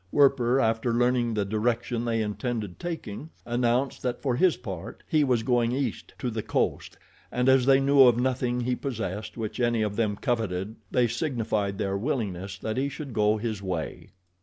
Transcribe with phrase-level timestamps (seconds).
[0.11, 5.43] Werper, after learning the direction they intended taking, announced that for his part, he was
[5.43, 6.97] going east to the coast,
[7.31, 11.77] and as they knew of nothing he possessed which any of them coveted, they signified
[11.77, 14.09] their willingness that he should go his way.